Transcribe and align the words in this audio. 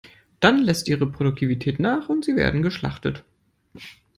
Dann 0.39 0.57
lässt 0.57 0.87
ihre 0.87 1.05
Produktivität 1.05 1.77
nach 1.79 2.09
und 2.09 2.25
sie 2.25 2.35
werden 2.35 2.63
geschlachtet. 2.63 3.23